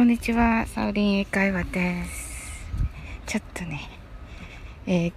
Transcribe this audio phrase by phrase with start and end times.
[0.00, 2.64] こんにちは、サウリン英会話です。
[3.26, 3.82] ちょっとね、
[4.86, 5.12] えー、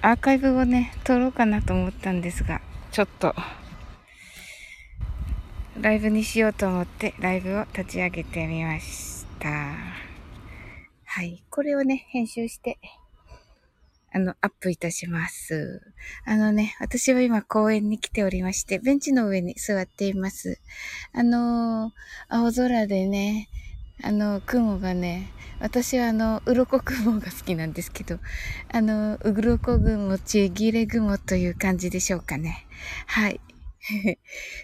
[0.00, 3.34] アーカイブをね、撮ろうかなと思ったんですが、ちょっと、
[5.78, 9.50] ライブにしようと思って、ライブを立ち上げてみました。
[11.04, 11.42] はい。
[11.50, 12.78] これをね、編集して、
[14.14, 15.80] あの、アップいたします。
[16.24, 20.60] あのね、私は今公園に来ておりまして、ベンチの上に座っています。
[21.12, 21.92] あのー、
[22.28, 23.48] 青空でね、
[24.02, 25.30] あの、雲がね、
[25.60, 28.18] 私はあの、鱗雲が好きなんですけど、
[28.72, 32.66] あの、うぐろこ雲、ちぎれ雲という感じでしょうかね。
[33.06, 33.40] はい。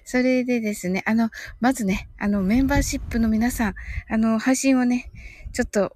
[0.04, 3.74] それでですね、あの、まずね、あの、メンバーシップの皆さん、
[4.08, 5.10] あの、配信をね、
[5.52, 5.94] ちょっと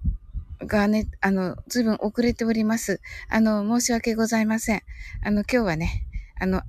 [0.65, 3.01] がね、あの、ずいぶん遅れております。
[3.29, 4.81] あの、申し訳ございません。
[5.23, 6.05] あの、今日はね、
[6.39, 6.61] あの、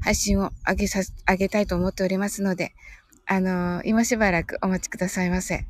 [0.00, 2.74] 配信を上げさ、上げたいと思っておりますので、
[3.30, 5.66] あの、今しばらくお待ちくださいませ。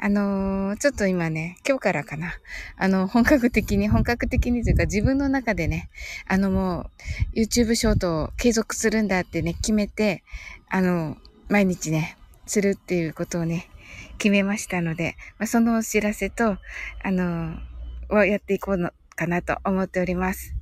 [0.00, 2.32] あの、ちょっと今ね、今日からかな。
[2.78, 5.90] あの、本格的に、本格的にというか自分の中でね、
[6.26, 6.90] あのも
[7.34, 10.24] う、YouTube ショートを継続するんだってね、決めて、
[10.70, 13.68] あの、毎日ね、するっていうことをね、
[14.18, 16.58] 決めましたので、まあ、そのお知らせと、
[17.02, 17.56] あの、
[18.10, 20.54] をやっていこうのかなと思っております。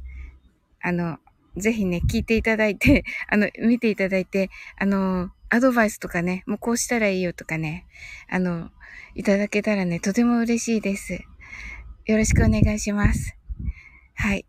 [0.81, 1.19] あの、
[1.57, 7.87] ぜひね、聞いていただいて、 あの、見ていただいて、あの、アドバイスとかね、もうこうしたらいいよとかね、
[8.29, 8.71] あの、
[9.15, 11.25] いただけたらね、とても嬉しいです。
[12.07, 13.37] よろしくお願いします。
[14.15, 14.47] はい。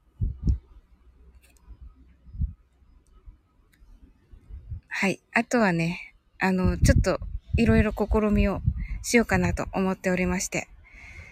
[4.88, 5.20] はい。
[5.34, 7.20] あとはね、あの、ちょっと、
[7.58, 8.62] いろいろ試みを
[9.04, 10.68] しようかなと思っておりまして、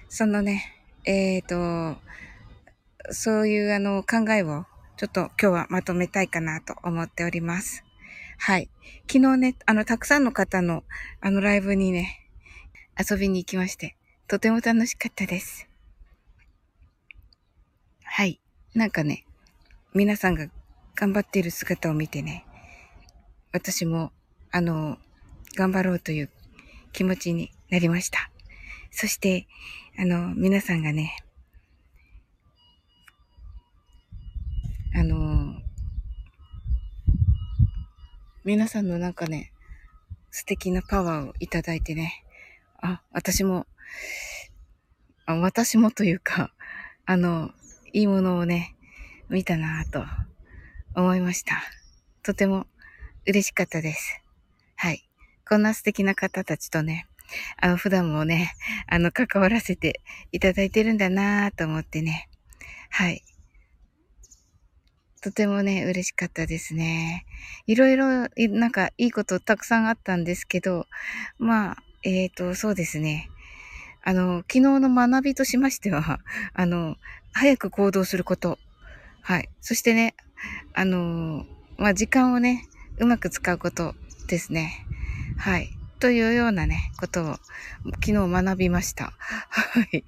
[0.10, 2.00] そのね、えっ、ー、と、
[3.12, 4.66] そういうあの考えを
[4.98, 7.84] ちょっと今日はまとめたいかなと思っております。
[8.38, 8.70] はい。
[9.12, 10.84] 昨日ね、あの、たくさんの方の
[11.22, 12.30] あのライブにね、
[13.00, 13.96] 遊びに行きまして、
[14.28, 15.68] とても楽しかったです。
[18.04, 18.42] はい。
[18.76, 19.26] なんかね、
[19.94, 20.48] 皆さんが
[20.96, 22.46] 頑張っている姿を見てね、
[23.54, 24.12] 私も、
[24.52, 24.98] あの、
[25.56, 26.30] 頑張ろうという
[26.92, 28.32] 気持ちになりました。
[28.92, 29.48] そして、
[29.98, 31.18] あの、皆さんがね、
[34.94, 35.56] あの、
[38.44, 39.54] 皆さんのなんかね、
[40.32, 42.24] 素敵なパワーをいただいてね、
[42.82, 43.68] あ、私も、
[45.26, 46.54] あ私もというか、
[47.06, 47.52] あの、
[47.94, 48.76] いいものをね、
[49.30, 50.04] 見たなぁと
[50.96, 51.62] 思いました。
[52.24, 52.68] とても
[53.26, 54.22] 嬉しかったです。
[55.52, 57.08] こんな素敵な方たちとね、
[57.60, 58.54] あの、普段もね、
[58.88, 60.00] あの、関わらせて
[60.32, 62.30] いただいてるんだなぁと思ってね。
[62.90, 63.22] はい。
[65.22, 67.26] とてもね、嬉しかったですね。
[67.68, 70.88] いろいろ、なんか、いいことたくさんあったんですけど、
[71.38, 73.30] まあ、えっ、ー、と、そうですね。
[74.06, 76.22] あの、昨日の学びとしましては、
[76.56, 76.96] あの、
[77.34, 78.58] 早く行動すること。
[79.22, 79.50] はい。
[79.60, 80.16] そしてね、
[80.74, 81.46] あの、
[81.76, 82.70] まあ、時間をね、
[83.00, 83.96] うまく使うこと
[84.30, 84.88] ですね。
[85.42, 85.76] はい。
[86.00, 87.36] というようなね、ことを
[87.96, 89.06] 昨日学びました。
[89.18, 89.98] はい。
[89.98, 90.04] っ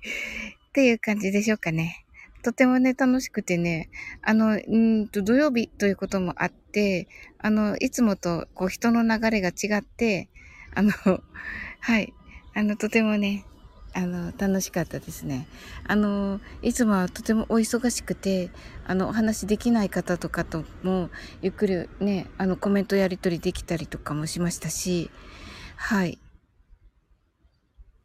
[0.74, 2.06] ていう感じでしょうかね。
[2.44, 3.90] とてもね、楽しくてね、
[4.22, 7.08] あの、んと、土曜日ということもあって、
[7.40, 10.30] あの、いつもと、こう、人の流れが違って、
[10.76, 10.92] あの、
[11.82, 12.14] はい、
[12.54, 13.44] あの、とてもね、
[13.96, 15.48] あの、楽しかったですね。
[15.88, 18.50] あの、いつもはとてもお忙しくて、
[18.88, 21.10] あの、お話できない方とかとも、
[21.42, 25.12] ゆっくりね、あの、コメントやり取りできたりとかもしましたし、
[25.76, 26.20] はい。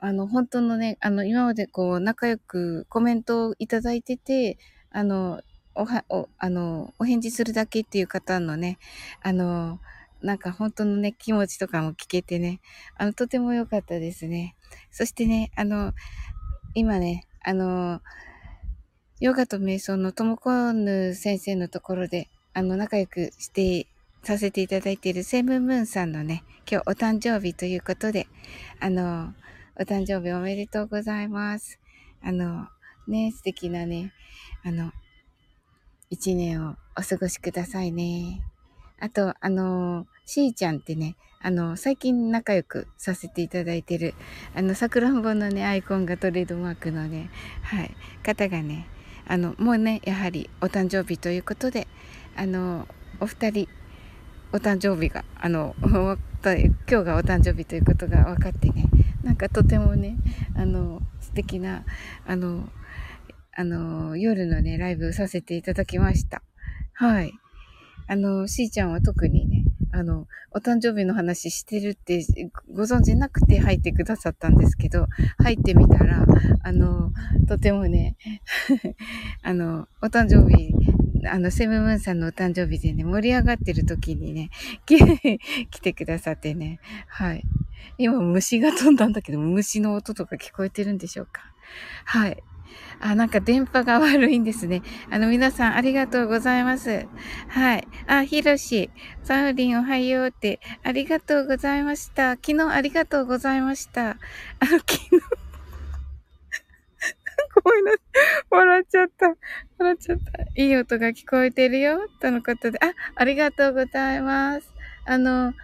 [0.01, 4.59] あの、本当のね、あの、今までこう、仲良くコメントをいただいてて、
[4.91, 5.41] あの、
[5.75, 8.79] おは、お、あの、お返事するだけっていう方のね、
[9.23, 9.81] あの、
[10.23, 12.61] なんか本当のね、気持ちとかも聞けてね、
[12.97, 14.55] あの、とても良かったですね。
[14.91, 15.93] そしてね、あの、
[16.75, 18.01] 今ね、あの、
[19.21, 23.87] ヨガと瞑想のともこぬ先生のところで、あの、仲良くして
[24.23, 28.27] させていただいているセムムーンさんのね、今日お誕生日ということで、
[28.81, 29.33] あの、
[29.77, 31.79] お誕生日おめでとうございます。
[32.23, 32.69] あの、
[33.07, 34.13] ね、素敵なね、
[34.65, 34.93] あの、
[36.11, 38.43] 一年をお過ごしくださいね。
[39.01, 44.15] あと、あの、しーちゃんってね、あの、最近仲良くさせていただいてる、
[44.55, 47.31] あの、さくらんぼのね、アイコンがトレードマークのね、
[47.63, 48.87] はい、方がね、
[49.27, 51.87] あの、もうね、やはりお誕生日ということで、
[52.37, 52.89] あの、
[53.21, 53.69] お二人、
[54.53, 56.17] お誕生日が、あの、今
[56.87, 58.87] 日がお誕生日ということが分かってね、
[59.23, 60.17] なんかとてもね、
[60.57, 61.85] あの、素敵な、
[62.27, 62.69] あの、
[63.55, 66.43] あの、夜のね、ライブさせていただきました。
[66.95, 67.33] はい。
[68.07, 69.58] あの、しーちゃんは特にね、
[69.99, 72.25] あの、お誕生日の話してるって
[72.73, 75.07] ご存知なくて入ってくださったんですけど、
[75.39, 76.25] 入ってみたら、
[76.63, 77.13] あの、
[77.49, 78.17] とてもね、
[79.43, 80.73] あの、お誕生日、
[81.27, 84.51] あの、セムムーンさんのお誕生日でね、盛り上がってる時にね、
[84.87, 86.79] 来てくださってね、
[87.09, 87.43] はい。
[87.99, 91.43] 今虫が飛んだんだけど、虫の音とか聞こえてるんでしょうか？
[92.05, 92.43] はい。
[93.01, 94.83] あ、なんか電波が悪いんですね。
[95.11, 97.07] あの、皆さんありがとうございます。
[97.49, 97.87] はい。
[98.07, 98.91] あ、ひろし、
[99.23, 102.33] サウリンおはようって、ありがとうございました。
[102.33, 104.11] 昨日ありがとうございました。
[104.11, 104.17] あ
[104.63, 105.11] の、昨日
[107.63, 108.01] ごめんなさい。
[108.51, 109.37] 笑っちゃった。
[109.79, 110.45] 笑っちゃった。
[110.57, 112.09] いい音が聞こえてるよ。
[112.21, 112.79] とのことで。
[112.81, 114.73] あ、ありがとうございます。
[115.05, 115.55] あの、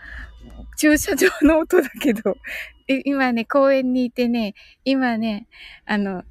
[0.77, 2.37] 駐車場の音だけど、
[3.05, 4.55] 今ね、公園にいてね、
[4.85, 5.47] 今ね、
[5.87, 6.25] あの、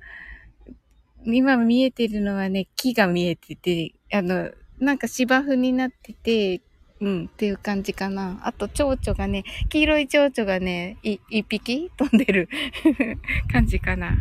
[1.25, 6.62] 今見えてるのはね、木が見えてて、あの、なんか芝生になってて、
[7.02, 8.40] うん、っていう感じかな。
[8.44, 12.48] あと、蝶々がね、黄色い蝶々がね、い、一匹 飛んでる
[13.52, 14.16] 感じかな。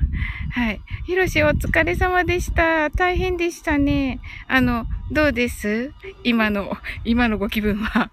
[0.51, 0.81] はい。
[1.07, 2.91] ひろしお疲れ様でした。
[2.91, 4.21] 大変でしたね。
[4.49, 5.93] あの、どうです？
[6.25, 8.11] 今の、今のご気分は。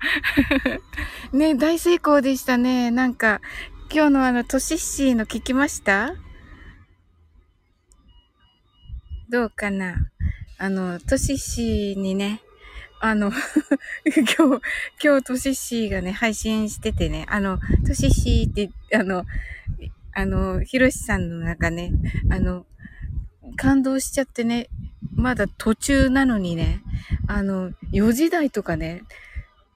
[1.33, 2.92] ね、大成功でしたね。
[2.92, 3.42] なんか、
[3.92, 6.13] 今日のあの、トシッシーの聞きました？
[9.29, 10.09] どうかな
[10.57, 12.41] あの、トシシにね、
[12.99, 13.31] あの
[14.03, 14.61] 今日、
[15.03, 19.25] 今日トシシがね、配信しててね、あの、トシシって、あの、
[20.13, 21.91] あの、ヒロシさんの中ね、
[22.31, 22.65] あの、
[23.55, 24.67] 感動しちゃってね、
[25.13, 26.81] まだ途中なのにね、
[27.27, 29.03] あの、4時台とかね、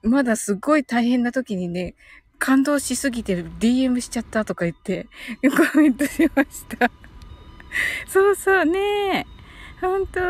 [0.02, 1.94] まだすっごい大変な時にね、
[2.40, 5.06] 感動しすぎてる DM しちゃったとか言って、
[5.72, 6.90] コメントしました。
[8.08, 9.26] そうそうね
[9.84, 10.20] 本当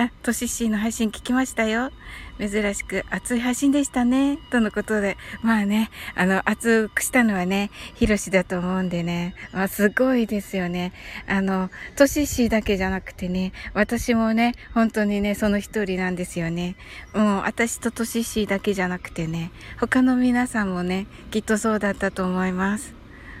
[0.00, 1.90] あ、トシシーの配信聞きましたよ。
[2.38, 4.38] 珍しく熱い配信でしたね。
[4.50, 5.16] とのことで。
[5.42, 9.34] まあね、あの、熱くしたのはね、ヒロシだと思うんでね。
[9.52, 10.92] まあ、すごいですよね。
[11.26, 16.76] あの、トシシーだけじゃなくてね、私もね、本当にね、その一人なんですよね。
[17.12, 19.50] もう、私とトシシーだけじゃなくてね、
[19.80, 22.94] 他の皆さんもね、きっとそうだったと思います。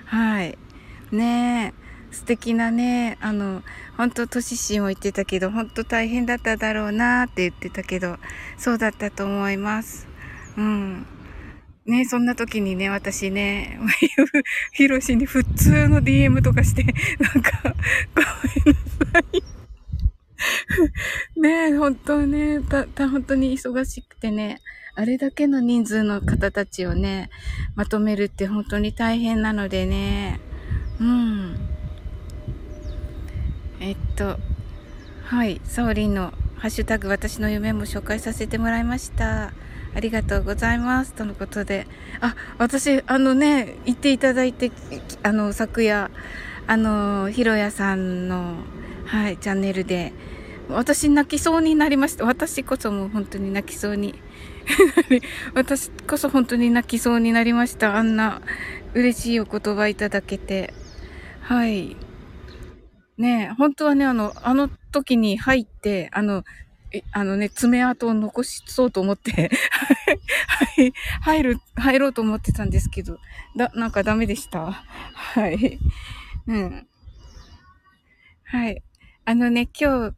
[0.06, 0.58] はい。
[1.12, 1.87] ねえ。
[2.18, 3.62] 素敵なね、あの、
[3.96, 8.16] 本当トシシーも言ってたけど、本当大変だっただろうなって言ってたけど、
[8.58, 10.08] そうだったと思います。
[10.56, 11.06] うん。
[11.86, 13.78] ね、そんな時にね、私ね、
[14.72, 16.94] ヒロシに普通の DM とかして、なん
[17.40, 17.76] か、ごめ
[18.72, 19.44] んなさい。
[21.40, 24.60] ね本当ね、た、た、本当に忙しくてね、
[24.96, 27.30] あれだけの人数の方たちをね、
[27.76, 30.40] まとめるって本当に大変なのでね、
[31.00, 31.77] うん。
[33.80, 34.38] えっと、
[35.24, 39.52] はい、サオリンのハッシュタグ私の夢も紹介させてもらいました。
[39.94, 41.12] ありがとうございます。
[41.12, 41.86] とのことで。
[42.20, 44.72] あ、私、あのね、言っていただいて、
[45.22, 46.10] あの、昨夜、
[46.66, 48.56] あの、ひろやさんの、
[49.06, 50.12] はい、チャンネルで、
[50.68, 52.24] 私泣きそうになりました。
[52.24, 54.14] 私こそもう本当に泣きそうに。
[55.54, 57.96] 私こそ本当に泣きそうになりました。
[57.96, 58.42] あんな
[58.94, 60.74] 嬉しいお言葉いただけて。
[61.40, 61.96] はい。
[63.18, 66.44] ね本当はね、あの、あの時に入って、あの、
[67.12, 69.50] あのね、爪痕を残しそうと思って
[70.48, 73.18] はい、入る、入ろうと思ってたんですけど、
[73.56, 74.72] だ、なんかダメでした。
[75.14, 75.78] はい。
[76.46, 76.86] うん。
[78.44, 78.82] はい。
[79.24, 80.14] あのね、今日、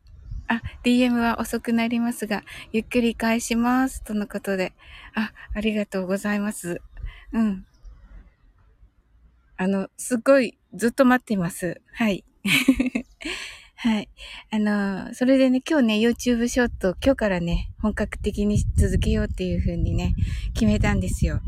[0.46, 2.42] あ、DM は遅くなりますが、
[2.72, 4.04] ゆっくり返します。
[4.04, 4.72] とのことで。
[5.14, 6.80] あ、ありがとうございます。
[7.32, 7.66] うん。
[9.56, 11.80] あの、すっごい、ずっと待っています。
[11.92, 12.24] はい。
[13.76, 14.08] はい。
[14.50, 20.14] あの、それでね、今日ね、YouTube ショート、今日からね、本格的に続けようっていう風にね、
[20.54, 21.40] 決めたんですよ。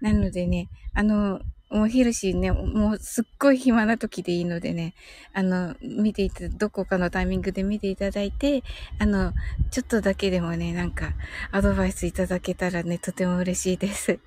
[0.00, 1.40] なのでね、あの、
[1.70, 4.94] もうヒルシーね、もうすっごい暇な時でいいのでね、
[5.32, 8.62] あの、見ていた、どこかのタイミングで見ていただいて、
[8.98, 9.32] あの、
[9.70, 11.14] ちょっとだけでもね、なんか、
[11.50, 14.20] アドバイスいただけたらね、とても嬉しいです。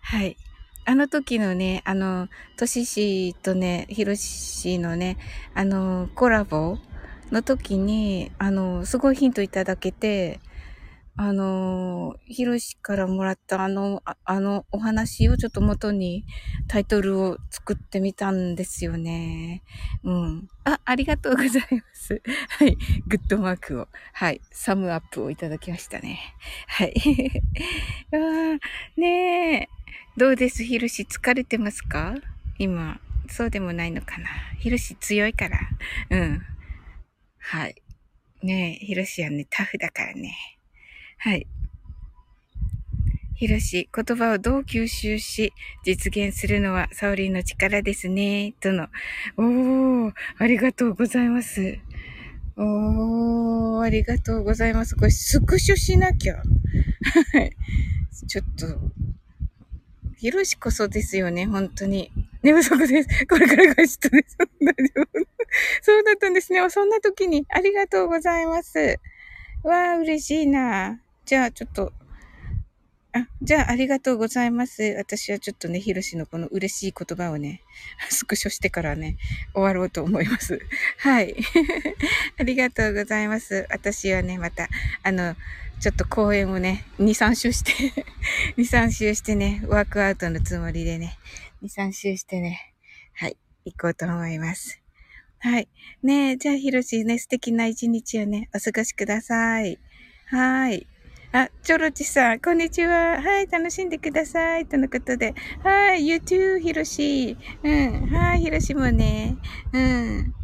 [0.00, 0.36] はい。
[0.84, 5.16] あの時のね、あの、トシシとね、ヒロシのね、
[5.54, 6.76] あの、コラボ
[7.30, 10.40] の時に、あの、すごいヒントいただけて、
[11.16, 16.24] あの、ヒロシからもらったあの、ああのお話をちょっと元に
[16.68, 19.62] タイトルを作ってみたんですよね。
[20.02, 20.48] うん。
[20.64, 22.20] あ、ありがとうございます。
[22.58, 22.76] はい。
[23.06, 23.88] グッドマークを。
[24.14, 24.40] はい。
[24.50, 26.18] サムアップをいただきましたね。
[26.66, 26.94] はい。
[28.12, 28.58] あ
[28.96, 29.81] ねえ。
[30.16, 30.62] どうです？
[30.64, 32.14] ヒルシ疲れてますか？
[32.58, 33.00] 今。
[33.28, 34.28] そうでもないのかな？
[34.58, 35.58] ヒルシ強いから。
[36.10, 36.42] うん。
[37.38, 37.76] はい。
[38.42, 40.34] ねえ、ヒロシはね、タフだからね。
[41.18, 41.46] はい。
[43.34, 45.52] ひろし、言葉をどう吸収し、
[45.84, 48.54] 実現するのはサオリンの力ですね。
[48.60, 48.88] との。
[49.36, 51.78] おー、ありがとうございます。
[52.56, 54.94] おー、ありがとうございます。
[54.94, 56.36] これ、スクショしなきゃ。
[57.32, 57.56] はい。
[58.28, 58.66] ちょっと、
[60.22, 62.12] ひろしこそですよね、本当に。
[62.44, 63.26] 寝不足です。
[63.26, 64.36] これからがちょっとです。
[64.38, 65.08] 大丈夫。
[65.82, 66.60] そうだったんですね。
[66.70, 69.00] そんな時に、ありがとうございます。
[69.64, 71.00] わー、嬉しいな。
[71.24, 71.92] じゃあ、ちょっと、
[73.12, 74.94] あ、じゃあ、ありがとうございます。
[74.96, 77.60] 私はちょっとね、ひろしのこの嬉しい言葉をね、
[78.08, 79.16] スクショしてからね、
[79.54, 80.60] 終わろうと思います。
[80.98, 81.34] はい。
[82.38, 83.66] ありがとうございます。
[83.70, 84.68] 私はね、また、
[85.02, 85.34] あの、
[85.82, 87.72] ちょっと公演をね、2、3周して
[88.56, 91.18] 2、 3周してね、ワークアウトのつもりでね、
[91.60, 92.72] 2、3周してね、
[93.14, 94.80] はい、行こうと思います。
[95.40, 95.68] はい。
[96.04, 99.80] ねえ、じゃあ、ひろしね、素敵な一日をね、お過ごしください。
[100.26, 100.86] はい。
[101.32, 103.20] あ、チョロチさん、こんにちは。
[103.20, 104.66] はい、楽しんでください。
[104.66, 105.34] とのことで。
[105.64, 107.36] はい、you too, ひろし。
[107.64, 108.06] うん。
[108.06, 109.36] はい、ひろしもね。
[109.72, 110.34] うん。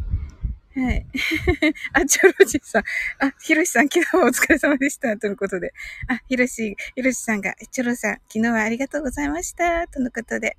[0.79, 1.05] はい。
[1.93, 2.83] あ、チョロジさん。
[3.19, 5.17] あ、ひろしさん、昨日はお疲れ様でした。
[5.17, 5.73] とのことで。
[6.07, 9.87] あ、ひろし、ひろしさんが、チョロさん、昨日はありがとうございました。
[9.87, 10.55] とのことで。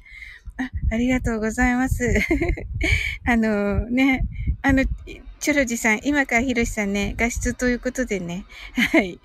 [0.59, 2.05] あ、ありがとうございます。
[3.25, 4.27] あのね、
[4.63, 8.45] あの、チョロジさん、今からひろしさんね、画質ということでね。
[8.75, 9.19] はい。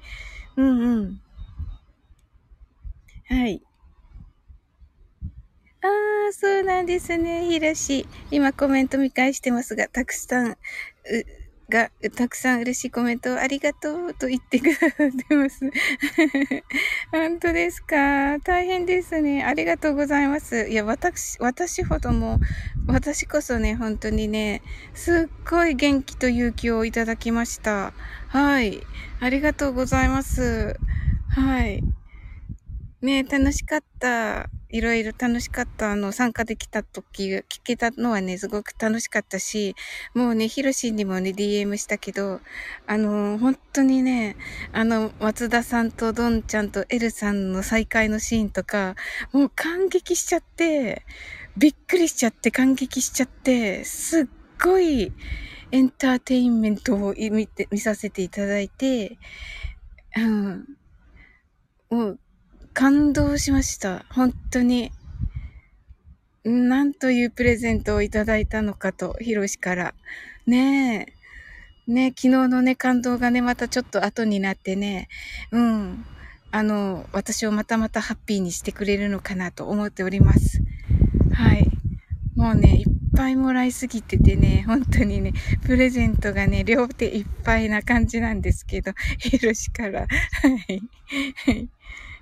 [0.56, 1.22] うんうん。
[3.28, 3.62] はい。
[5.86, 8.08] ああ、そうなんですね、ひろし。
[8.32, 10.58] 今コメント見返してますが、たくさん、
[11.70, 14.90] が、たくさん嬉しいコメントをありがとうと言ってくださっ
[15.28, 15.60] てます。
[17.12, 18.38] 本当ですか？
[18.40, 19.44] 大変ですね。
[19.44, 20.68] ありがとうございます。
[20.70, 22.40] いや、私、私ほども、
[22.88, 24.62] 私こそね、本当にね、
[24.94, 27.94] すっごい元気と勇気をいただきました。
[28.28, 28.82] はい。
[29.20, 30.80] ありがとうございます。
[31.30, 31.84] はい。
[33.06, 34.50] ね楽しかった。
[34.70, 35.92] いろいろ楽しかった。
[35.92, 39.76] あの、参加できた時、聞けたのはね、すごく楽しかったし、
[40.14, 42.42] もうね、ヒロシにもね、DM したけど、
[42.88, 44.36] あの、本当にね、
[44.74, 48.96] あの、松田さんとドンちゃんとエルさんの再会のシーンとか、
[49.32, 51.06] もう感激しちゃって、
[51.56, 54.26] びっくりしちゃって感激しちゃって、すっ
[54.62, 55.14] ごい
[55.72, 59.18] エンターテインメントを見て、見させていただいて、
[60.18, 60.66] うん。
[61.90, 62.20] もう、
[62.76, 64.04] 感動しました。
[64.10, 64.92] 本当に。
[66.44, 69.94] なんというプレゼントをいただいたのかと、ヒロシから。
[70.46, 71.08] ね
[71.88, 71.92] え。
[71.92, 75.08] ね昨日のね、感動がね、またちょっと後になってね、
[75.52, 76.06] うん。
[76.52, 80.62] あの、私をまたまたハッピーにしてくれるのかなと思っております。
[81.32, 81.70] はい。
[82.36, 85.32] もうね、いっぱいもらいすぎててね、本当にね、
[85.66, 90.02] プレゼントがね、両手いっぱいな感じなんですけど、ヒロシから。
[90.02, 90.08] は
[90.68, 90.82] い。
[91.46, 91.70] はい。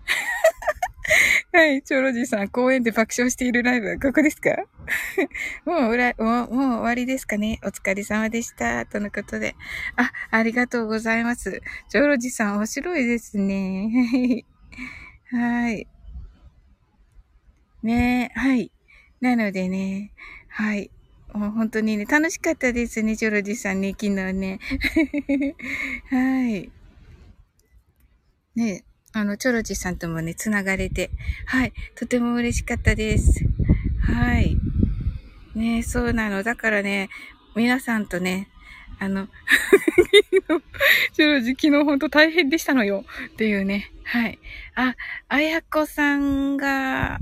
[1.53, 4.51] はい、チョロジーさん、公園で爆笑しているライブはここですか？
[5.65, 7.59] もううら、もう、もう終わりですかね？
[7.63, 8.85] お疲れ様でした。
[8.85, 9.55] とのことで。
[9.95, 11.61] あ、ありがとうございます。
[11.89, 14.45] チョロジーさん、面白いですね。
[15.31, 15.87] はい。
[17.83, 18.71] ねはい。
[19.21, 20.11] なのでね、
[20.47, 20.89] はい。
[21.33, 24.59] もう本当にね、楽しかったですね、チョロジーさんね、昨日ね。
[26.09, 26.71] はい。
[28.55, 28.83] ね
[29.15, 31.11] あの、チョロジさんともね、つながれて、
[31.45, 33.45] はい、とても嬉しかったです。
[34.01, 34.57] はい。
[35.53, 36.41] ねそうなの。
[36.41, 37.09] だからね、
[37.55, 38.49] 皆さんとね、
[38.97, 39.27] あの、
[41.13, 43.05] チョロジ昨日ほんと大変でしたのよ。
[43.27, 43.91] っていうね。
[44.03, 44.39] はい。
[44.73, 44.95] あ、
[45.29, 47.19] あやこさんが、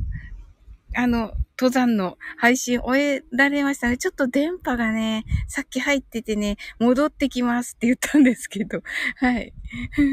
[0.95, 3.97] あの、登山の配信終えられましたね。
[3.97, 8.81] ちょっと電波がね、さっき入っててね、戻ってきますって言ったんですけど。
[9.17, 9.53] はい。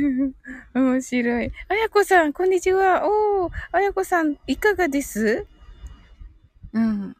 [0.74, 1.52] 面白い。
[1.68, 3.02] あやこさん、こんにちは。
[3.08, 5.46] おー、あやこさん、いかがです？
[6.72, 7.16] うん。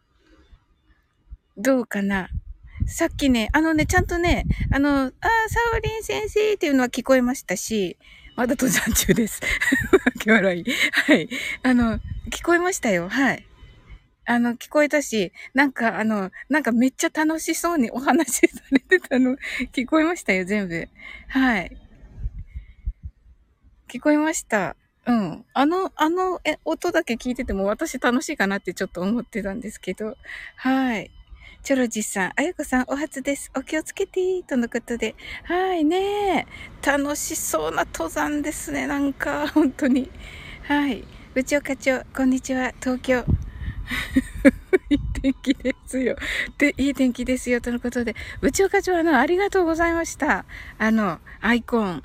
[1.56, 2.28] どうかな？
[2.86, 5.12] さっきね、あのね、ちゃんとね、あの、あー、サ
[5.74, 7.96] オリン先生っていうのは聞こえましたし、
[8.36, 9.40] まだ登山中です。
[10.20, 10.64] 気笑い。
[10.92, 11.28] はい。
[11.62, 11.98] あの、
[12.30, 13.08] 聞こえましたよ。
[13.08, 13.47] はい。
[14.30, 19.38] あの、聞こえたし、なんか、あの、なんかめっちゃ楽しそうにお話しされてたの、
[19.72, 20.86] 聞こえましたよ、全部。
[21.28, 21.74] はい。
[23.88, 24.76] 聞こえました。
[25.06, 25.46] うん。
[25.54, 30.18] あの、あの、え、音だけ聞いてても私楽しいかなってちょっと思ってたんですけど。
[30.56, 31.10] はい。
[31.62, 33.50] チョロジさん、あやこさん、お初です。
[33.56, 35.14] お気をつけて、とのことで。
[35.44, 36.46] はいね
[36.84, 40.10] 楽しそうな登山ですね、なんか、本当に。
[40.64, 41.02] はい。
[41.32, 43.24] 部長課長、こんにちは、東京。
[44.90, 46.16] いい天気ですよ。
[46.58, 47.60] で、いい天気ですよ。
[47.60, 50.44] とのことで、部長課長、あの、ありがとうございました。
[50.78, 52.02] あの、アイコン。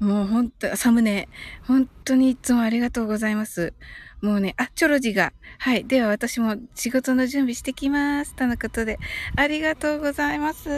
[0.00, 1.28] もうほんと、サムネ、
[1.66, 3.72] 本当にいつもありがとうございます。
[4.20, 5.32] もうね、あ、チョロジが。
[5.58, 5.84] はい。
[5.84, 8.34] では私も仕事の準備してきます。
[8.34, 8.98] とのことで、
[9.36, 10.68] ありがとうございます。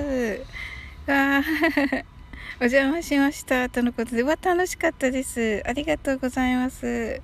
[1.07, 2.05] わー
[2.61, 3.69] お邪魔しました。
[3.69, 5.63] とのことで、わ、楽しかったです。
[5.67, 7.23] ありがとうございます。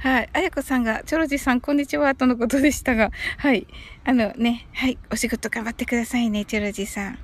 [0.00, 0.30] はい。
[0.32, 2.14] あやこさんが、チョロジさん、こんにちは。
[2.14, 3.66] とのことでしたが、はい。
[4.02, 4.96] あのね、はい。
[5.12, 7.18] お仕事頑張ってくださいね、チョロジさん。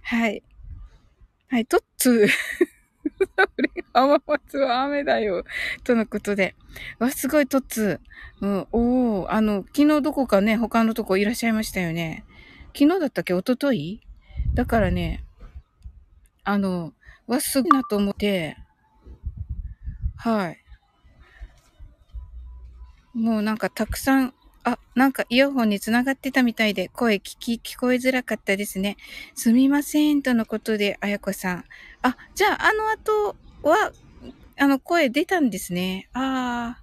[0.00, 0.42] はい。
[1.50, 1.66] はい。
[1.66, 2.28] トッツー。
[3.92, 5.44] 浜松は雨だよ。
[5.84, 6.54] とのことで。
[6.98, 8.46] わ、すごい、トッツー。
[8.46, 12.24] うん、おー、あの、昨日どこかね、他のとこいらっしゃいましたよね。
[12.74, 13.34] 昨日だったっけ？
[13.34, 14.00] 一昨日
[14.54, 15.22] だからね、
[16.42, 16.94] あの、
[17.26, 18.56] わ、すごいなと思って、
[20.16, 20.63] はい。
[23.14, 28.96] もうなんかたくさんあ、なんかイヤホンにつながってたみたいで、声聞き、聞こえづらかったですね。
[29.34, 31.64] すみません、とのことで、あやこさん。
[32.02, 33.92] あ、じゃあ、あの後は、
[34.58, 36.08] あの、声出たんですね。
[36.14, 36.82] ああ、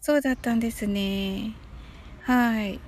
[0.00, 1.54] そうだったんですね。
[2.22, 2.80] はい。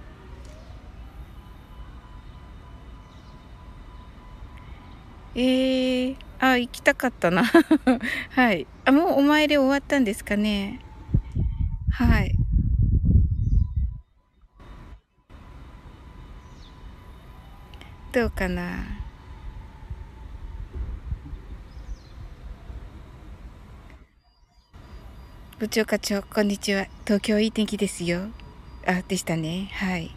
[5.36, 7.44] えー、あ、行きたかったな。
[8.30, 8.66] はい。
[8.84, 10.80] あ、もうお参り終わったんですかね。
[11.90, 12.43] はい。
[18.14, 18.84] どうかな？
[25.58, 26.86] 部長課長、こんにちは。
[27.04, 28.28] 東京いい天気ですよ。
[28.86, 29.68] あ、でしたね。
[29.72, 30.14] はい。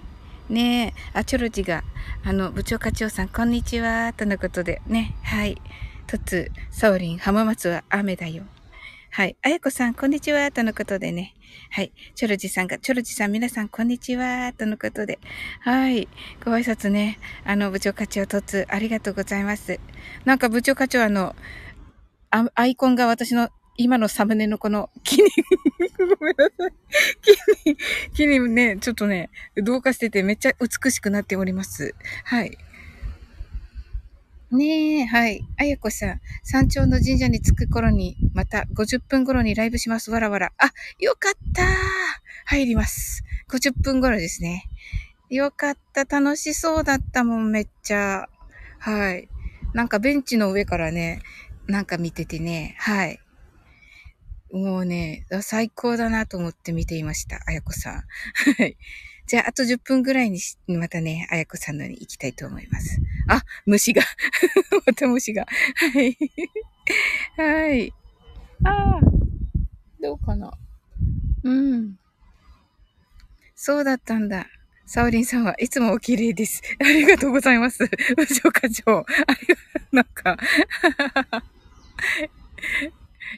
[0.48, 1.84] ねえ、あ、チョロジが、
[2.24, 4.14] あの、部長課長さん、こんにちは。
[4.14, 5.16] とのことで、ね。
[5.24, 5.60] はい。
[6.06, 8.44] とつ、サオリン、浜松は雨だよ。
[9.10, 9.36] はい。
[9.42, 10.52] あやこさん、こんにちは。
[10.52, 11.34] とのことでね。
[11.70, 11.92] はい。
[12.16, 14.54] チョロジさんが、チョロジさん、皆さん、こんにちは。
[14.54, 15.20] とのことで。
[15.62, 16.08] はい。
[16.44, 17.20] ご挨拶ね。
[17.44, 19.80] あの、部長課長突、ありがとうございます。
[20.26, 21.36] なんか部長課長、あの、
[22.30, 25.30] アイコンが私の今のサムネのこの木に
[25.98, 26.74] ごめんなさい。
[27.22, 27.78] 木に、
[28.14, 31.94] 木にね、ちょっとね、同化しててめっちゃ美しくなっております。
[32.24, 32.58] はい。
[34.50, 35.46] ねえ、はい。
[35.58, 40.10] あやこさん、山頂の神社に着く頃に、また50分頃にライブします。
[40.10, 40.54] わらわら。
[40.58, 41.64] あ、よかった
[42.46, 43.26] 入ります。
[43.50, 44.64] 50分頃ですね。
[45.30, 46.06] よかった。
[46.06, 48.30] 楽しそうだったもん、めっちゃ。
[48.80, 49.28] はい。
[49.74, 51.22] なんかベンチの上からね、
[51.68, 53.20] なんか見ててね、はい。
[54.54, 57.42] もうね、最高だなと思って見ていました。
[57.46, 57.94] あやこさん。
[58.58, 58.78] はい。
[59.28, 63.02] じゃあ、あと10分ぐらいにまたね、あやこさんのに行きたいと思います。
[63.28, 64.02] あ、虫が。
[64.88, 65.46] また虫が。
[65.46, 66.18] はい。
[67.36, 67.94] はい。
[68.64, 69.00] ああ。
[70.02, 70.58] どうかな。
[71.44, 72.00] うん。
[73.54, 74.48] そうだったんだ。
[74.86, 76.62] サオリンさんはいつもお綺麗です。
[76.80, 77.86] ありがとうございます。
[78.16, 79.00] 部長課長。
[79.00, 79.06] あ
[79.42, 79.56] りが、
[79.92, 80.38] なんか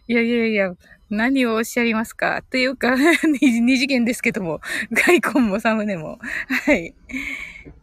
[0.07, 0.73] いやいやいや、
[1.09, 2.43] 何をおっしゃいますか？
[2.49, 6.19] というか 二次元ですけども、外根もサムネも。
[6.65, 6.93] はい。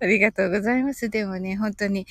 [0.00, 1.10] ありがとうございます。
[1.10, 2.06] でもね、本当に、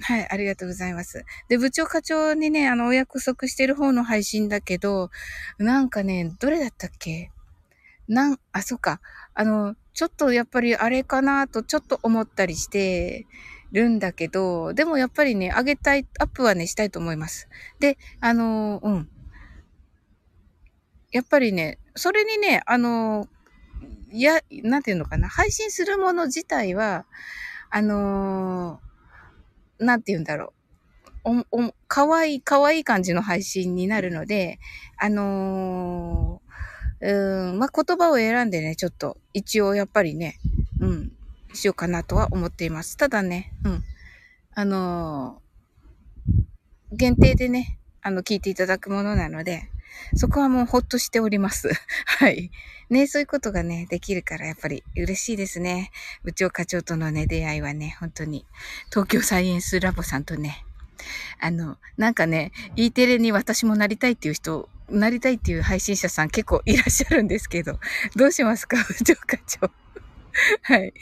[0.00, 1.24] はい、ありがとうございます。
[1.48, 5.10] で、部長課長にね、あの、お約束してる方の配信だけど、
[5.58, 7.30] なんかね、どれだったっけ？
[8.08, 9.00] なん、あ、そっか。
[9.34, 13.26] あの、ちょっとやっぱりあれかなとちょっと思ったりして
[13.72, 17.48] るんだけど、でもやっぱりね、上げたい、アップはね、したいと思います。
[17.80, 19.08] で、あの、うん。
[21.10, 23.28] やっぱりね、それにね、あの、
[24.10, 27.06] いや、なんていうのかな、配信するもの自体は、
[27.70, 28.80] あの
[29.78, 30.54] なんて言うんだろ
[31.24, 31.44] う。
[31.52, 34.58] お、お、かわいい、かわいい感じの配信になるので、
[34.96, 40.38] あのー、うん、まあ、言葉を選んでね、ちょっと、一応やっぱりね、
[40.80, 41.12] うん、
[41.52, 42.96] しようかなとは思っています。
[42.96, 43.84] ただね、うん、
[44.54, 45.42] あの、
[46.92, 49.70] 限定でね、あの、聞いていただくものなので、
[50.14, 51.70] そこはもうほっとしております。
[52.06, 52.50] はい。
[52.90, 55.90] ね、そういうことがね、できるからやっぱり嬉しいですね。
[56.24, 58.46] 部長課長とのね、出会いはね、本当に、
[58.90, 60.64] 東京サイエンスラボさんとね、
[61.40, 67.78] あの、なんかね、E テレに私もなりたいっていう人、なりたいっていう配信者さん結構いらっしゃるんですけど、
[68.16, 69.70] どうしますか、 部長課長。
[70.62, 70.94] はい。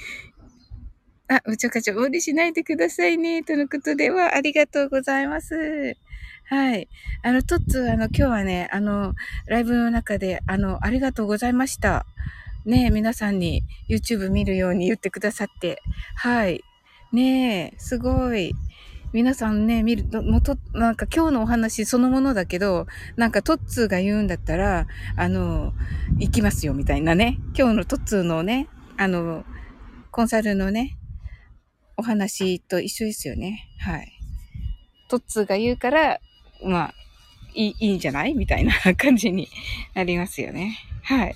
[1.29, 3.43] あ、部長課長、無理しないでくださいね。
[3.43, 5.97] とのことでは、ありがとうございます。
[6.49, 6.89] はい。
[7.23, 9.15] あの、トッツ、あの、今日はね、あの、
[9.49, 12.07] ライブの中で、あの、ありがとうございました。
[12.65, 15.83] ね皆さんに YouTube 見るように言ってくださって。
[16.15, 16.63] はい。
[17.13, 18.55] ねえ、すごい。
[19.13, 25.73] 皆さんね、見ると、もと、なんか今日のお話そのものだけど、なんかトッツーが言うんだったら、あの、
[26.19, 27.39] 行きますよ、みたいなね。
[27.59, 29.45] 今日のトッツーのね、あの、
[30.13, 30.97] コンサルのね、
[31.97, 33.69] お話と一緒ですよね。
[33.81, 34.13] はい。
[35.09, 36.19] トッツーが言うから、
[36.65, 36.95] まあ、
[37.55, 38.35] いい、いいんじゃない？
[38.35, 39.49] みたいな感じに
[39.95, 40.79] なりますよね。
[41.03, 41.35] はい。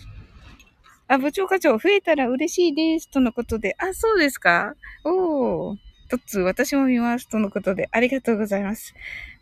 [1.08, 3.10] あ、部長課長、増えたら嬉しいです。
[3.10, 3.74] とのことで。
[3.78, 4.74] あ、そうですか？
[5.04, 5.76] おー。
[6.08, 7.28] トッツー、私も見ます。
[7.28, 7.88] とのことで。
[7.92, 8.94] ありがとうございます。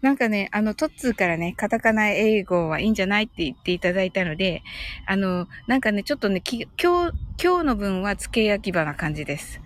[0.02, 4.62] なんかね、あの、トッツーからね、カタカナ英語はいいんじゃないって言っていただいたので、
[5.06, 7.12] あの、なんかね、ちょっとね、今日、
[7.42, 9.62] 今日の分は付け焼き場な感じです。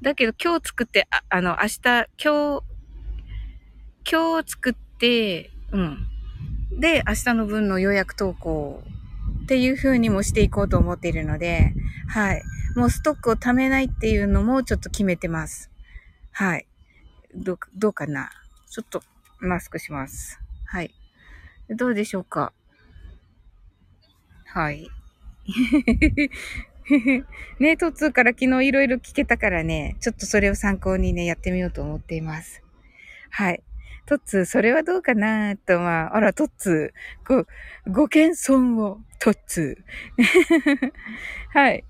[0.00, 1.80] だけど今日作って、ああの、明日、
[2.22, 2.62] 今日、
[4.10, 6.80] 今日作って、うん。
[6.80, 8.82] で、明日の分の予約投稿
[9.44, 11.74] っていう風にもしていこうと思っているので、
[12.08, 12.42] はい。
[12.74, 15.70] もうストックを貯めないっていうのもちょっと決めてます。
[16.32, 16.66] はい。
[17.34, 18.30] ど、どうかな？
[18.70, 19.02] ちょっと
[19.40, 20.40] マスクします。
[20.64, 20.90] はい。
[21.68, 22.52] どうでしょうか？
[24.46, 24.88] はい。
[27.58, 32.62] ね、トッツーから昨日いろいろ聞けたからね、ちょっとそれを参考にね、やってみようと思っています。
[33.30, 33.62] はい。
[34.06, 35.56] トッツー、それはどうかな？
[35.56, 37.44] と、まあ、あら、トッツー、
[37.86, 40.92] ご、ご謙遜を、トッツー。
[41.52, 41.84] はい。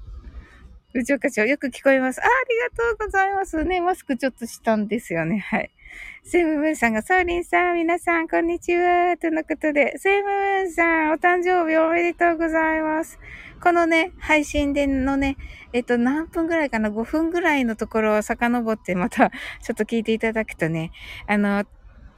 [0.94, 2.22] 部長課長、よく聞こえます。
[2.22, 3.82] あありがとうございますね。
[3.82, 5.40] マスクちょっとしたんですよね。
[5.40, 5.70] はい。
[6.24, 9.16] セムムーンさんが、ソーリンさん、皆さん、こんにちは。
[9.18, 13.18] とのことで、セムムーンさん、お誕生日おめでとうございます。
[13.62, 15.36] このね、配信でのね、
[15.72, 19.30] えっと、何分ぐらいかな ?5 分ぐらいのところを遡ってまた、
[19.62, 20.90] ちょっと聞いていただくとね、
[21.26, 21.64] あの、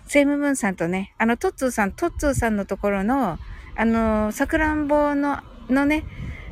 [0.08, 3.38] セムムーンさんとね、あの、トッツーさん、トッツーさんのところの、
[3.76, 6.04] あの、さくらんぼの、のね、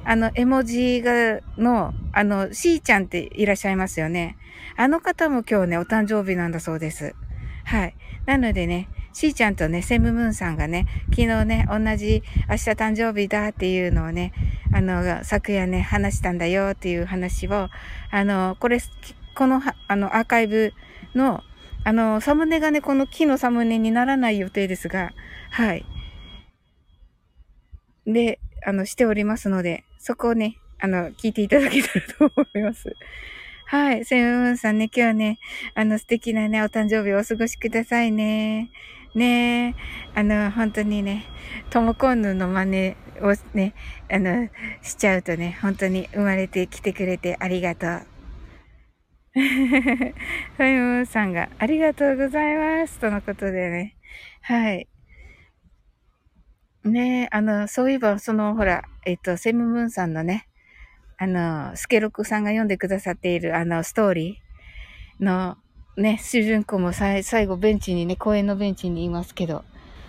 [0.05, 4.37] あの、絵文字が、の、あの、しーちゃんっていらっしゃいますよね。
[4.77, 7.15] あの方も今日ね、お誕生日なんだそうです。
[7.65, 7.95] はい。
[8.27, 14.35] なのでね、しーちゃんとね、セムムーンさんがね、昨日ね、同じ明日誕生日だっていうのをね、
[14.73, 17.71] あの、昨夜ね、話したんだよっていう話を、
[18.11, 18.79] あの、これ、
[19.35, 20.75] この、あの、アーカイブ
[21.15, 21.43] の、
[21.87, 25.13] あの、サムネがね、この木のサムネにならない予定ですが、
[25.53, 25.87] はい。
[28.05, 32.93] で、あの、しておりますので、そこをね、あの、聞いていただけたらと思います。
[33.67, 34.05] はい。
[34.05, 35.39] セムムーンさんね、今日ね、
[35.77, 38.73] あの、素敵なね、お誕生日をお過ごしくださいね。
[39.15, 39.77] ね
[40.15, 41.25] えあの、本当にね、
[41.71, 43.75] トモコンヌの真似をね、
[44.11, 44.49] あの、
[44.83, 48.16] しちゃうとね、本当に生まれてきてくれてありがとう。
[49.37, 50.15] ファ
[50.59, 52.99] イムーさんがありがとうございます。
[52.99, 53.95] とのことでね。
[54.41, 54.89] はい。
[56.85, 60.49] ねあの、そういえば、その、ほら、えっと、セムムーンさんのね、
[61.19, 65.59] あの、スケロクさんが読んでくださっている、あの、ストーリーの、
[65.99, 69.65] ね、主人公も最後ベンチにね、公園のベンチにいますけど、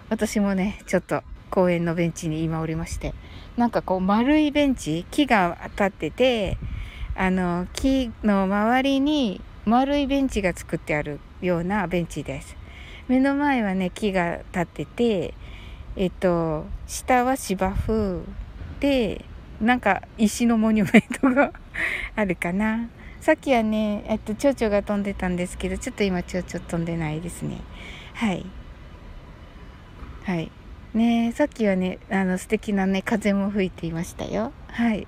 [0.07, 3.13] 私もね、ちょっと公園のベンチに今おりまして、
[3.57, 6.57] なんかこう丸いベンチ、木が立ってて、
[7.17, 12.55] あの、木の周りに丸いベンチが作ってあるようなベンチです。
[13.07, 15.33] 目の前はね、木が立ってて、
[15.95, 18.21] えっと、下は芝生
[18.79, 19.25] で、
[19.59, 21.53] なんか石のモニュメントが
[22.15, 22.87] あるかな。
[23.19, 27.61] さっきはね、えっと、蝶々が飛んでたんですけど、ちょっと今蝶々飛んでないですね。
[28.13, 28.45] はい。
[30.23, 30.51] はい。
[30.93, 34.51] ねさっきはね、あの、素敵なね、風も吹いていましたよ。
[34.67, 35.07] はい。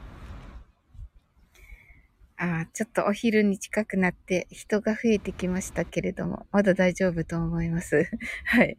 [2.42, 8.10] あちょっとお昼に近くなって人が増えてきましたけれども、まだ大丈夫と思います。
[8.46, 8.78] はい。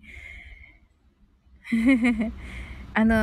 [2.94, 3.14] あの、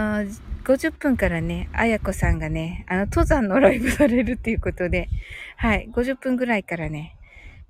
[0.64, 5.10] 50分からね、あやこさんがね、あの、登山のライブされるっていうことで、
[5.56, 7.16] はい、50分ぐらいからね、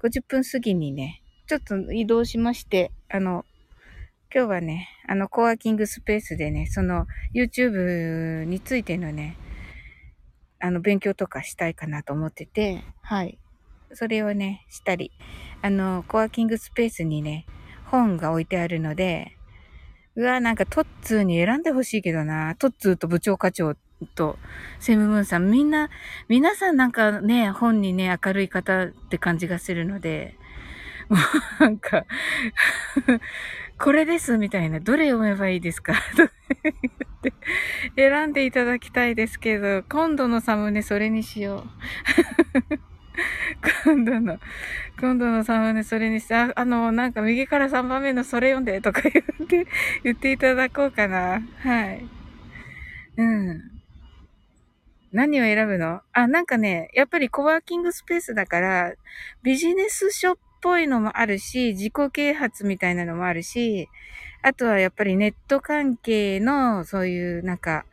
[0.04, 3.46] 50分過ぎにね、ちょっと移動しまして、あの、
[4.36, 9.38] 今日はね、あの、コワーキングスペースでね、その、YouTube についてのね、
[10.60, 13.38] あの、勉強とかしたいかなと思ってて、はい。
[13.94, 15.12] それをね、したり、
[15.62, 17.46] あの、コワーキングスペースにね、
[17.86, 19.38] 本が置いてあるので、
[20.16, 22.56] うわ、なんかトッツーに選んでほしいけどな。
[22.56, 23.76] トッツーと部長課長
[24.16, 24.38] と
[24.80, 25.90] セムムーンさん、みんな、
[26.28, 30.36] 皆さんなんかね、本にね、明るい方って感じがするので、
[31.10, 31.18] も
[31.62, 32.06] うなんか
[33.80, 35.94] これですみたいな、どれ読めばいいですか？
[36.16, 36.28] と
[37.96, 41.70] 選んでいただきたいですけど、今度のサムネそれにしよう
[43.86, 44.40] 今度の、
[45.00, 49.68] 今度の3番目それにして、あ、あの、なんか右から3番目のそれ読んでとか言って、
[50.04, 51.42] 言っていただこうかな。
[51.60, 52.06] はい。
[53.18, 53.62] うん。
[55.12, 56.02] 何を選ぶの？
[56.14, 58.94] あ、なんかね、やっぱりコワーキングスペースだから、
[59.44, 60.38] ビジネス書っ
[60.68, 63.88] ぽいのもあるし、自己啓発みたいなのもあるし、
[64.42, 67.86] あとはやっぱりネット関係のそういうなんか、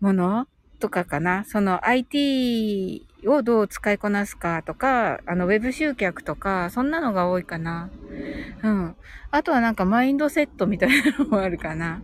[0.00, 0.46] もの
[0.78, 1.44] とかかな。
[1.44, 7.90] その IT をどう使いこなすかとか、あの、ウェブ集客とか、そんなのが多いかな。
[8.62, 8.96] うん。
[9.32, 12.00] あとはなんかマインドセットみたいなのもあるかな。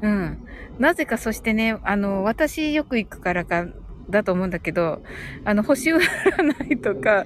[0.00, 0.38] うん。
[0.78, 3.66] なぜかそしてね、あの、私よく行くからか、
[4.10, 5.02] だと思うんだけど、
[5.44, 7.24] あの、星占いとか、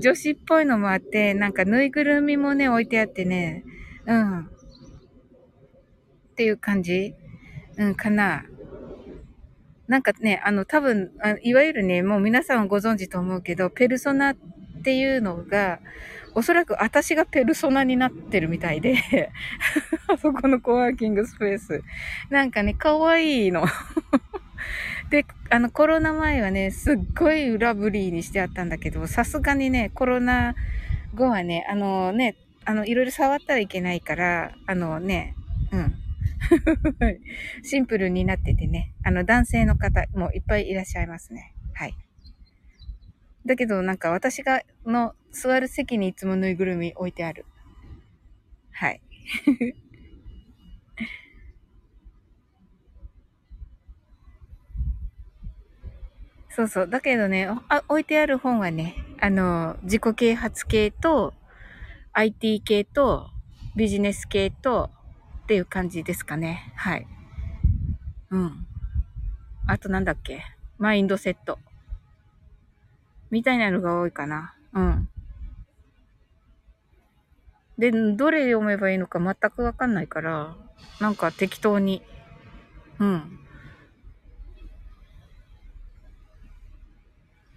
[0.00, 3.64] 女子っぽいのもあって、なんかぬいぐるみもね、置いてあってね、
[4.06, 4.40] うん。
[4.40, 4.48] っ
[6.36, 7.14] ていう感じ
[7.76, 8.44] うん、かな。
[9.86, 14.36] なんかね、あの、多分あ、いわゆるね、もう皆さんご存知と思うけど、ペルソナっ
[14.84, 15.80] ていうのが、
[16.34, 19.32] おそらく私がペルソナになってるみたいで
[20.06, 21.82] あそこのコワーキングスペース。
[22.30, 23.64] なんかね、可愛いの
[25.10, 30.54] で、あの、コロナ前はね、すっごいラブリーにしてあったんだけど、さすがにね、コロナ
[31.14, 35.34] 後はね、あのね、あの、いろいろ触ったらいけないから、あのね、
[35.72, 35.94] うん。
[37.62, 41.54] シンプルになっててね、あの男性の方もいっぱいいらっしゃいますね。
[41.74, 41.94] はい。
[43.46, 47.46] だけどなんか私がの座る席にいつもぬいぐるみ置いてある。
[48.72, 49.00] はい。
[56.50, 56.88] そうそう。
[56.88, 61.32] だけどね、あ置いてある本はね、あの、自己啓発系と、
[62.12, 63.30] IT 系と、
[63.76, 64.90] ビジネス系と、
[65.44, 66.72] っていう感じですかね。
[66.76, 67.06] はい。
[68.30, 68.66] うん。
[69.66, 70.42] あとなんだっけ？
[70.78, 71.58] マインドセット。
[73.30, 74.54] みたいなのが多いかな。
[74.72, 75.08] うん。
[77.78, 80.56] で、どれ読めばいいのか全くわかんないから、
[81.00, 82.02] なんか適当に。
[82.98, 83.39] うん。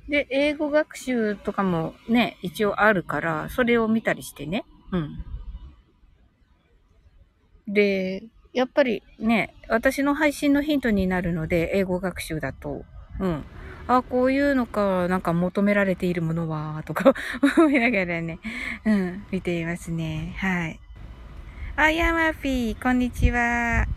[0.10, 4.66] で、英語学習とかもね、一応あるから、それを見たりしてね。
[4.92, 5.24] うん。
[7.68, 12.86] で、やっぱりね、私の配信のヒントになるので、英語学習だと。
[13.20, 13.44] うん。
[13.88, 17.14] あ、こういうのか、なんか求められているものは、とか
[17.58, 18.40] 思いながらね、
[18.86, 20.36] うん、見ていますね。
[20.38, 20.80] はい。
[21.76, 23.88] あ、ヤマピー、こんにちは。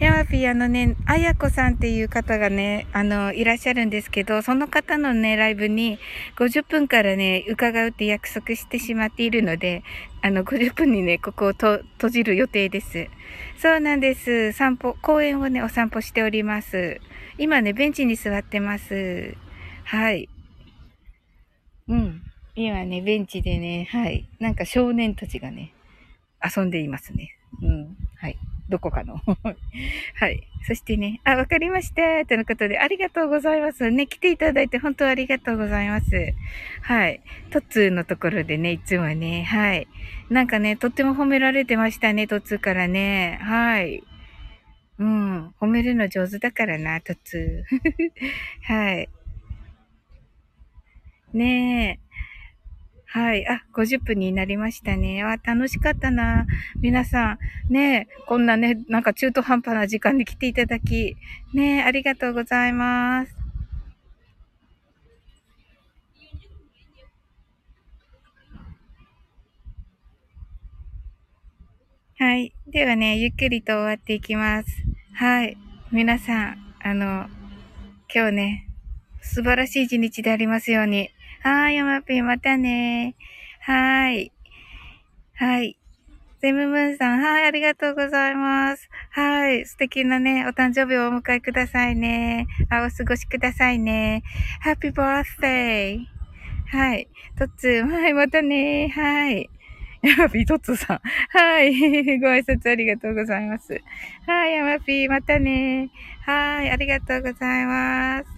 [0.00, 5.98] ヤマピー、あのね、あやこさんっていう方がね、あの、いらっしゃるんですけど、その方のね、ライブに
[6.36, 9.82] 50分からね、伺うって約束してしまっているので、
[10.22, 13.08] あの、50分にね、ここをと閉じる予定です。
[13.56, 14.52] そうなんです。
[14.52, 17.00] 散歩、公園をね、お散歩しております。
[17.36, 19.34] 今ね、ベンチに座ってます。
[19.82, 20.28] はい。
[21.88, 22.22] うん。
[22.54, 24.28] 今ね、ベンチでね、はい。
[24.38, 25.74] なんか少年たちがね、
[26.40, 27.36] 遊んでいますね。
[27.62, 27.96] うん。
[28.16, 28.38] はい。
[28.68, 29.20] どこかの。
[30.14, 30.46] はい。
[30.66, 32.26] そしてね、あ、わかりました。
[32.26, 33.90] とのことで、ありがとうございます。
[33.90, 36.34] ね、来ていただいて本当ありがとうございます。
[36.82, 37.22] はい。
[37.50, 39.88] トッツーのところでね、いつもね、はい。
[40.28, 43.38] なんかね、とっても褒められてましたね、トッツーからね。
[43.42, 44.04] はい。
[44.98, 45.54] うん。
[45.60, 48.10] 褒めるの上手だからな、トッツー。
[48.62, 49.08] はい。
[51.32, 52.07] ねえ。
[53.10, 53.46] はい。
[53.48, 55.22] あ、50分になりましたね。
[55.22, 56.44] あ、楽しかったな。
[56.82, 57.38] 皆さ
[57.70, 61.16] ん、ねこんなね、なんか中途半端な時間に来ていただき、
[61.54, 63.34] ねありがとうございます。
[72.18, 72.52] はい。
[72.66, 74.68] ではね、ゆっくりと終わっていきます。
[75.14, 75.56] はい。
[75.90, 77.26] 皆さん、あの、
[78.14, 78.68] 今日ね、
[79.22, 81.10] 素晴らしい一日でありますように。
[81.42, 83.14] はい、ヤマピーまたね
[83.68, 84.32] はい。
[85.34, 85.78] はい。
[86.40, 88.88] ゼムムーンさん、はい、ありがとうございます。
[89.10, 92.46] はい、素敵なね、お誕生日をお迎えくださいね。
[92.70, 94.22] あ、お過ごしくださいね。
[94.60, 96.04] ハッピーバースデー。
[96.76, 97.08] はい。
[97.38, 99.50] トッツー、はい、またねはい。
[100.00, 101.00] ヤマピー、トッツーさん。
[101.28, 101.74] はい。
[102.20, 103.82] ご挨拶ありがとうございます。
[104.26, 105.90] はい、ヤマピー、またね
[106.24, 108.37] はい、ありがとうございます。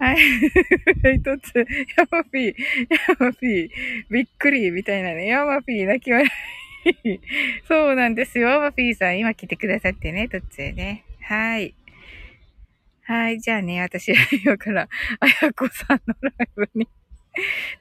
[0.00, 0.16] はい。
[1.20, 1.58] 一つ、
[1.96, 2.54] ヤマピー、
[2.88, 3.70] ヤマピー、
[4.10, 5.26] びっくり、みたいなね。
[5.26, 7.20] ヤマピー、泣き笑い。
[7.68, 8.48] そうなんですよ。
[8.48, 11.04] ヤマピーさん、今来てくださってね、とつね。
[11.20, 11.74] はい。
[13.02, 13.40] はい。
[13.40, 14.88] じゃあね、私は今から、
[15.20, 16.88] あやこさんのライブに、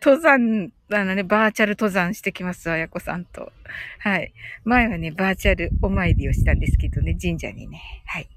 [0.04, 3.54] 登山、あのね、バーチャル登山してきます、あやこさんと。
[4.00, 4.34] はい。
[4.66, 7.82] 前はね、バーチャルお参りをしたんですけどね、神社にね。
[8.06, 8.28] はい。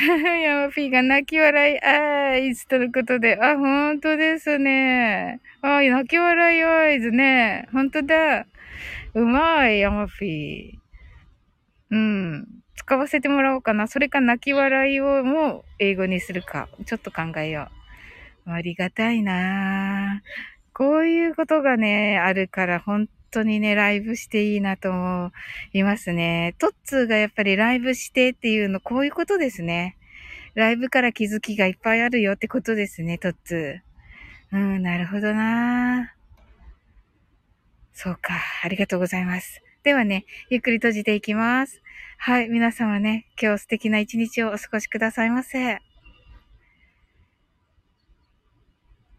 [0.42, 3.38] ヤマピーが泣き笑いアイズとのことで。
[3.38, 5.40] あ、本当ですね。
[5.60, 7.68] あ、泣き笑いアイズね。
[7.72, 8.46] 本当だ。
[9.12, 11.94] うまい、ヤマピー。
[11.94, 12.48] うん。
[12.76, 13.88] 使わせてもらおうかな。
[13.88, 16.68] それか泣き笑いをも英語にするか。
[16.86, 17.68] ちょっと考えよ
[18.46, 18.52] う。
[18.52, 20.22] ありがたいな
[20.72, 25.32] こういうことがね、あるから本当にね、ライブしていいなと思
[25.72, 26.54] いますね。
[26.58, 29.96] トッツーがやっぱりライブしてっていうの、こういうことですね。
[30.54, 34.56] ライブから気づきがいっぱいあるよってことですね、トッツー。
[34.56, 36.12] うん、なるほどな
[37.92, 38.34] そうか。
[38.64, 39.62] ありがとうございます。
[39.82, 41.80] ではね、ゆっくり閉じていきます。
[42.18, 42.48] はい。
[42.48, 45.78] 皆様ね、今日素敵な一日をお過ごしくださいませ。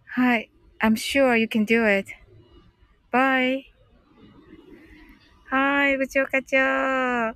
[0.05, 0.51] はい。
[0.79, 2.11] I'm sure you can do it.
[3.11, 3.70] Bye.
[5.51, 5.97] はい。
[5.97, 6.57] 部長課長。
[6.57, 7.33] は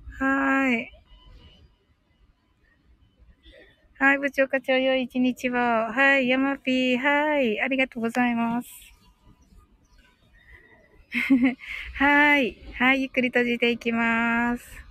[0.72, 0.90] い。
[4.00, 4.18] はい。
[4.20, 5.54] 部長課長、良い一日を。
[5.54, 6.30] はい。
[6.30, 6.98] ヤマピー。
[6.98, 7.60] はい。
[7.60, 8.70] ありがとうございます。
[11.96, 12.56] はい。
[12.76, 13.02] はい。
[13.02, 14.85] ゆっくり閉じていきます。